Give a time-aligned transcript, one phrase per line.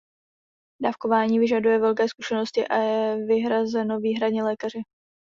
[0.81, 4.81] Dávkování vyžaduje velké zkušenosti a je vyhrazeno výhradně lékaři.